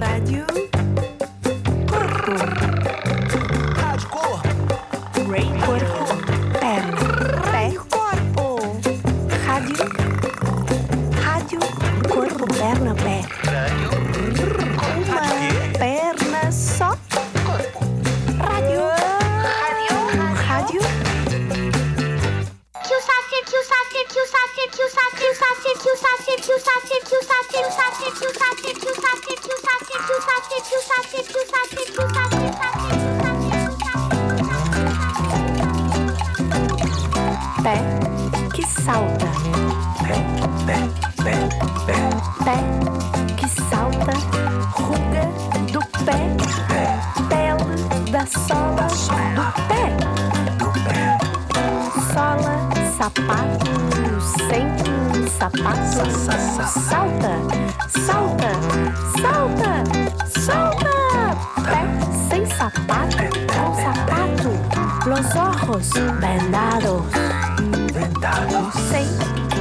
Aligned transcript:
Rádio. 0.00 0.46
Corpo. 1.90 2.34
Rádio 3.80 4.08
Corpo. 5.66 6.02
Perna. 6.60 6.96
Corpo. 7.90 8.44
Rádio. 9.44 9.76
Rádio. 11.24 11.58
Corpo, 12.08 12.46
perna, 12.46 12.94
pé. 12.94 13.22
Uma 13.96 14.07
Pé 37.68 37.76
que 38.54 38.62
salta. 38.66 39.26
Pé, 40.02 40.16
pé, 40.64 40.78
pé, 41.22 41.34
pé, 41.84 41.96
Pé 42.42 42.56
que 43.36 43.46
salta. 43.46 44.14
Ruga 44.74 45.24
do 45.70 45.80
pé. 46.06 46.18
Pele 47.28 47.76
da 48.10 48.24
sola 48.24 48.88
do 49.36 49.44
pé. 49.68 49.82
do 50.56 50.68
pé. 50.88 51.00
Sola, 52.10 52.56
sapato, 52.96 53.72
sem 54.48 54.68
sapato. 55.38 56.02
Salta, 56.88 57.34
salta, 57.90 58.52
salta, 59.20 59.72
salta. 60.40 60.94
Pé 61.68 61.80
sem 62.30 62.46
sapato, 62.46 63.24
com 63.52 63.68
sapato. 63.84 64.50
Los 65.06 65.36
ojos 65.36 65.90
vendados. 66.18 67.37
Sem 68.18 69.06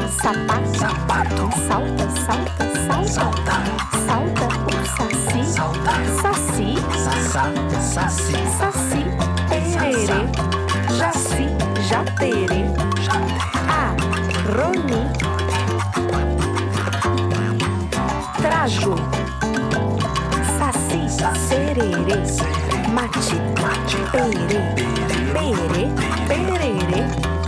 sapato. 0.09 0.80
Sapato. 0.80 1.50
Salta, 1.67 2.09
salta, 2.25 2.66
salta. 2.88 3.14
Salta. 3.14 3.55
Salta 4.08 4.47
o 4.66 4.77
saci. 4.97 5.41
Salta. 5.45 5.94
Saci, 6.22 6.69
Sassá. 6.97 7.44
Saci. 7.80 8.38
saci, 8.58 9.03
tererê. 9.47 10.22
Jaci, 10.97 11.45
jaterê. 11.88 12.61
A, 13.69 13.94
Roni. 14.58 15.03
Trasgo. 18.42 18.95
Saci, 20.58 21.02
sererê. 21.47 22.17
Mati, 22.92 23.38
perê. 24.11 24.61
Perê, 25.31 25.83
pererê. 26.27 27.46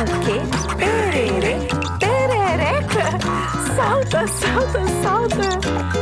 Saci 0.00 0.04
o 0.04 0.06
quê? 0.20 0.40
Pererê, 0.76 1.56
perereca. 1.98 3.06
Salta, 3.76 4.26
salta, 4.28 4.80
salta. 5.02 5.50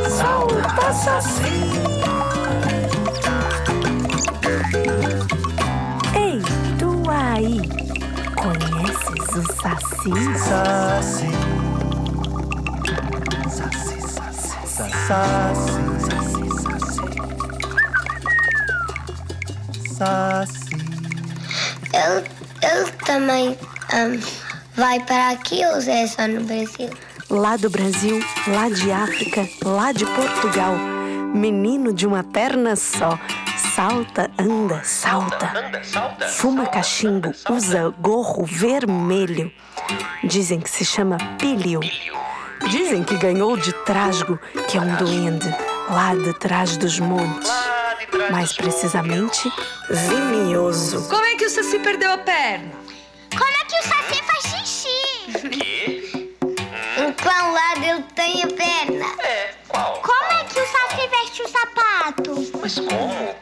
Salta, 0.09 0.93
saci. 0.93 1.57
Ei, 6.15 6.41
tu 6.77 6.89
aí, 7.09 7.61
conheces 8.35 9.29
o 9.35 9.43
saci? 9.61 10.13
Saci. 10.47 11.31
Saci, 13.49 13.97
saci, 14.01 14.47
saci. 14.47 14.93
Saci. 15.07 15.75
Saci. 19.97 20.69
Ele, 21.91 22.23
ele 22.61 22.91
também 23.05 23.57
ahm, 23.93 24.19
vai 24.75 24.99
para 25.01 25.29
aqui 25.29 25.61
ou 25.65 25.77
é 25.77 26.07
só 26.07 26.27
no 26.27 26.43
Brasil? 26.43 26.89
Lá 27.29 27.57
do 27.57 27.69
Brasil, 27.69 28.19
lá 28.47 28.69
de 28.69 28.91
África, 28.91 29.47
lá 29.63 29.91
de 29.91 30.05
Portugal. 30.05 30.73
Menino 31.33 31.93
de 31.93 32.07
uma 32.07 32.23
perna 32.23 32.75
só. 32.75 33.19
Salta, 33.75 34.31
anda, 34.37 34.81
salta. 34.83 35.51
Fuma 36.27 36.65
cachimbo, 36.65 37.31
usa 37.49 37.93
gorro 37.99 38.45
vermelho. 38.45 39.51
Dizem 40.23 40.59
que 40.59 40.69
se 40.69 40.83
chama 40.83 41.17
Pílio. 41.37 41.81
Dizem 42.69 43.03
que 43.03 43.17
ganhou 43.17 43.55
de 43.55 43.71
Trasgo, 43.85 44.39
que 44.67 44.77
é 44.77 44.81
um 44.81 44.95
duende, 44.95 45.55
lá 45.89 46.15
de 46.15 46.33
trás 46.39 46.77
dos 46.77 46.99
montes. 46.99 47.49
Mais 48.31 48.53
precisamente, 48.53 49.51
Vimioso. 49.89 51.07
Como 51.09 51.25
é 51.25 51.35
que 51.35 51.45
o 51.45 51.49
Saci 51.49 51.79
perdeu 51.79 52.11
a 52.11 52.17
perna? 52.17 52.88
Mas 62.69 62.77
como? 62.77 63.35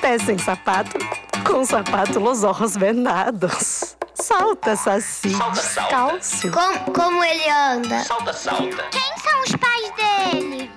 Pé 0.00 0.18
sem 0.18 0.36
sapato, 0.38 0.98
com 1.46 1.64
sapato 1.64 2.18
los 2.18 2.42
ojos 2.42 2.76
vendados. 2.76 3.96
Salta, 4.12 4.74
Saci, 4.74 5.30
Salta, 5.30 5.54
salta. 5.54 6.16
descalço. 6.16 6.50
Como, 6.50 6.92
como 6.92 7.22
ele 7.24 7.48
anda? 7.48 8.00
Salta, 8.00 8.32
salta. 8.32 8.82
Quem 8.90 9.18
são 9.18 9.40
os 9.42 9.54
pais 9.54 9.92
dele? 10.32 10.68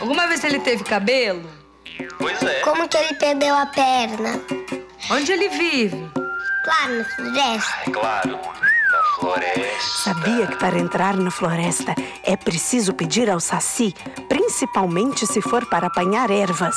Alguma 0.00 0.26
vez 0.26 0.42
ele 0.42 0.58
teve 0.60 0.84
cabelo? 0.84 1.46
Pois 2.18 2.42
é. 2.42 2.60
Como 2.60 2.88
que 2.88 2.96
ele 2.96 3.12
perdeu 3.14 3.54
a 3.54 3.66
perna? 3.66 4.40
Onde 5.10 5.32
ele 5.32 5.50
vive? 5.50 6.10
Claro, 6.64 6.94
na 6.98 7.04
floresta. 7.04 7.74
É 7.86 7.90
claro. 7.90 8.40
Floresta. 9.22 10.02
Sabia 10.02 10.48
que 10.48 10.56
para 10.56 10.76
entrar 10.76 11.16
na 11.16 11.30
floresta 11.30 11.94
é 12.24 12.36
preciso 12.36 12.92
pedir 12.92 13.30
ao 13.30 13.38
Saci, 13.38 13.94
principalmente 14.28 15.28
se 15.28 15.40
for 15.40 15.64
para 15.66 15.86
apanhar 15.86 16.28
ervas. 16.28 16.74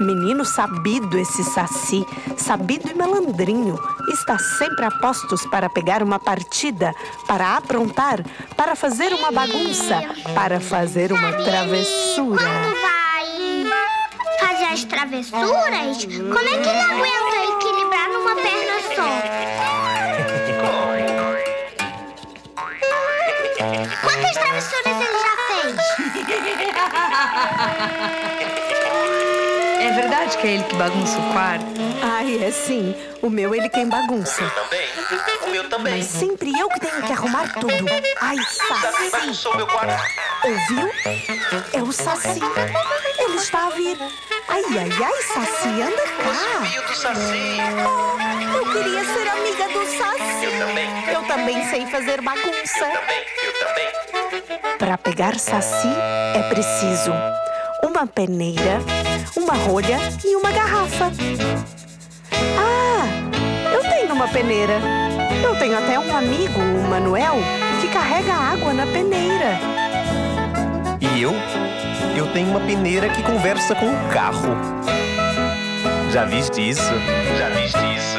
Menino 0.00 0.42
sabido 0.42 1.18
esse 1.18 1.44
Saci, 1.44 2.02
sabido 2.38 2.90
e 2.90 2.94
malandrinho, 2.94 3.78
está 4.08 4.38
sempre 4.38 4.86
a 4.86 4.90
postos 4.90 5.44
para 5.44 5.68
pegar 5.68 6.02
uma 6.02 6.18
partida, 6.18 6.94
para 7.26 7.58
aprontar, 7.58 8.24
para 8.56 8.74
fazer 8.74 9.12
uma 9.12 9.30
bagunça, 9.30 10.00
para 10.34 10.60
fazer 10.60 11.12
uma 11.12 11.30
travessura. 11.44 12.42
Quando 12.42 12.80
vai 12.80 13.68
fazer 14.40 14.64
as 14.64 14.84
travessuras, 14.84 16.06
como 16.06 16.48
é 16.48 16.58
que 16.58 16.68
ele 16.70 16.80
aguenta 16.80 17.31
É 29.80 29.90
verdade 29.92 30.36
que 30.38 30.46
é 30.46 30.50
ele 30.52 30.64
que 30.64 30.76
bagunça 30.76 31.18
o 31.18 31.32
quarto? 31.32 31.66
Ai, 32.02 32.42
é 32.42 32.50
sim. 32.50 32.94
O 33.20 33.28
meu 33.28 33.54
ele 33.54 33.68
quem 33.68 33.88
bagunça. 33.88 34.42
Também. 34.50 34.88
O 35.42 35.50
meu 35.50 35.68
também. 35.68 35.98
Mas 35.98 36.06
sempre 36.06 36.58
eu 36.58 36.68
que 36.68 36.80
tenho 36.80 37.02
que 37.02 37.12
arrumar 37.12 37.52
tudo. 37.54 37.84
Ai, 38.20 38.36
Saci 38.36 39.10
bagunçou 39.10 39.56
meu 39.56 39.66
quarto. 39.66 40.02
Ouviu? 40.44 40.90
É 41.72 41.82
o 41.82 41.92
Saci. 41.92 42.40
Ele 43.18 43.36
está 43.36 43.66
a 43.66 43.70
vir. 43.70 43.98
Ai, 44.48 44.62
ai, 44.70 44.90
ai, 45.04 45.22
Saci, 45.22 45.68
anda 45.68 46.02
cá. 46.02 46.64
Fio 46.64 46.82
do 46.86 46.94
Saci. 46.94 47.58
Oh, 47.86 48.56
eu 48.56 48.72
queria 48.72 49.04
ser 49.04 49.28
amiga 49.28 49.68
do 49.68 49.86
Saci. 49.98 50.44
Eu 50.44 50.58
também. 50.66 50.88
Eu 51.12 51.22
também 51.24 51.68
sei 51.68 51.86
fazer 51.86 52.20
bagunça. 52.20 52.78
Também. 52.78 53.24
Eu 53.42 53.51
também. 53.51 53.51
Para 54.78 54.98
pegar 54.98 55.38
Saci 55.38 55.88
é 56.34 56.42
preciso 56.48 57.12
uma 57.82 58.06
peneira, 58.06 58.80
uma 59.36 59.54
rolha 59.54 59.98
e 60.24 60.34
uma 60.36 60.50
garrafa. 60.50 61.12
Ah, 62.58 63.04
eu 63.72 63.80
tenho 63.82 64.14
uma 64.14 64.28
peneira. 64.28 64.80
Eu 65.42 65.56
tenho 65.56 65.76
até 65.76 65.98
um 65.98 66.16
amigo, 66.16 66.60
o 66.60 66.88
Manuel, 66.88 67.36
que 67.80 67.88
carrega 67.88 68.32
água 68.32 68.72
na 68.72 68.86
peneira. 68.86 69.58
E 71.00 71.22
eu? 71.22 71.32
Eu 72.16 72.26
tenho 72.32 72.48
uma 72.48 72.60
peneira 72.60 73.08
que 73.08 73.22
conversa 73.22 73.74
com 73.74 73.86
o 73.86 74.08
carro. 74.12 74.56
Já 76.10 76.24
viste 76.24 76.68
isso? 76.68 76.92
Já 77.38 77.48
viste 77.48 77.78
isso? 77.96 78.18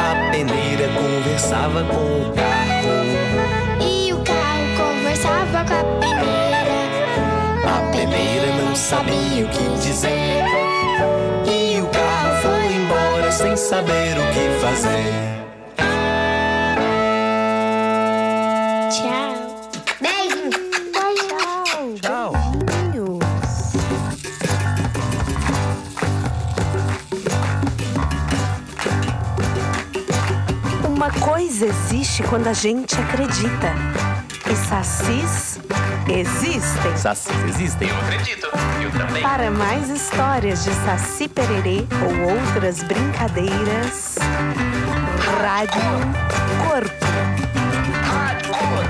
A 0.00 0.30
peneira 0.30 0.88
conversava 0.94 1.84
com 1.84 1.94
o 1.94 2.34
carro. 2.34 3.09
sabia 8.90 9.44
o 9.44 9.48
que 9.48 9.86
dizer. 9.86 10.44
E 11.46 11.80
o 11.80 11.86
carro 11.86 12.42
foi 12.42 12.74
embora 12.74 13.30
sem 13.30 13.56
saber 13.56 14.16
o 14.18 14.26
que 14.32 14.50
fazer. 14.60 15.12
Tchau. 18.90 19.32
beijo 20.00 20.50
Tchau. 22.00 22.32
Tchau. 22.32 22.32
Uma 30.88 31.12
coisa 31.12 31.66
existe 31.66 32.24
quando 32.24 32.48
a 32.48 32.52
gente 32.52 32.96
acredita. 32.96 33.72
E 34.50 34.56
sacis 34.56 35.60
existem. 36.18 36.96
Sacis 36.96 37.32
existem. 37.48 37.88
Eu 37.88 37.96
acredito. 37.98 38.48
Eu 38.82 38.90
também. 38.90 39.22
Para 39.22 39.50
mais 39.50 39.88
histórias 39.88 40.64
de 40.64 40.72
Saci 40.84 41.28
Pererê 41.28 41.86
ou 42.02 42.36
outras 42.36 42.82
brincadeiras, 42.82 44.16
Rádio 45.40 45.80
Corpo. 46.66 47.06
Rádio 48.04 48.52
Cor. 48.54 48.84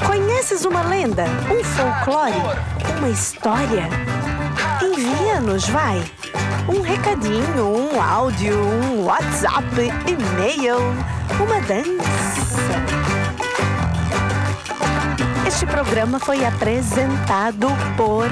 Ei, 0.00 0.06
conheces 0.06 0.64
uma 0.64 0.82
lenda, 0.82 1.24
um 1.50 1.64
folclore, 1.64 2.34
uma 2.98 3.08
história? 3.08 3.88
Envia-nos, 4.82 5.68
vai! 5.68 6.02
Um 6.68 6.80
recadinho, 6.80 7.66
um 7.66 8.00
áudio, 8.00 8.58
um 8.58 9.04
WhatsApp, 9.04 9.66
e-mail, 10.06 10.78
uma 11.38 11.60
dança. 11.60 12.23
Este 15.54 15.66
programa 15.66 16.18
foi 16.18 16.44
apresentado 16.44 17.68
por 17.96 18.26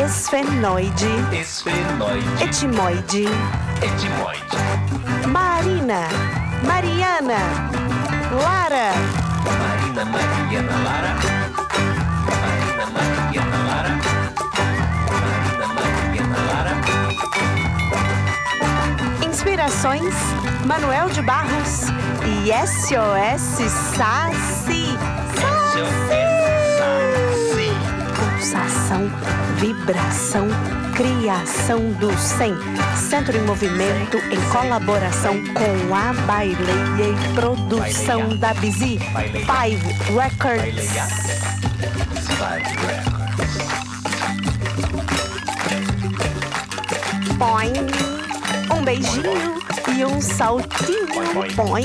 Esfenoide, 0.00 1.08
Esfenoide. 1.32 2.44
Etimoide, 2.44 3.24
Etimoide. 3.82 4.56
Marina, 5.26 6.06
Mariana, 6.62 7.40
Lara, 8.30 8.92
Marina 9.58 10.04
Mariana 10.04 10.76
Lara. 10.84 11.14
Marina 12.44 12.86
Mariana 12.94 13.58
Lara. 13.66 13.92
Marina 15.10 15.66
Mariana 15.74 16.38
Lara. 16.46 16.72
Inspirações 19.26 20.14
Manuel 20.64 21.08
de 21.08 21.22
Barros 21.22 21.88
e 22.24 22.52
SOS 22.64 23.68
Saci. 23.96 24.77
Vibração, 29.58 30.46
criação 30.94 31.90
do 31.94 32.16
100. 32.16 32.54
Centro 32.96 33.36
em 33.36 33.42
movimento 33.42 34.16
em 34.30 34.40
colaboração 34.50 35.34
com 35.52 35.94
a 35.94 36.12
Baileia 36.26 37.08
e 37.08 37.34
produção 37.34 38.20
Baileia. 38.20 38.38
da 38.38 38.54
Bizi. 38.54 38.98
Five 38.98 39.82
Records. 40.14 40.90
Five 42.36 42.68
Records. 42.86 43.18
Põe 47.36 47.72
um 48.76 48.84
beijinho 48.84 49.58
e 49.96 50.04
um 50.04 50.20
saltinho. 50.20 51.06
Põe. 51.56 51.84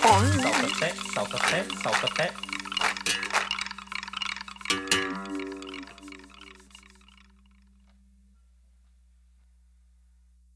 Põe. 0.00 0.32
Salta 0.42 0.68
pé, 0.80 0.94
salta 1.14 1.38
pé, 1.38 1.64
salta 1.82 2.08
pé. 2.14 2.30